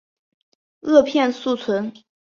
[0.81, 1.93] 萼片宿存。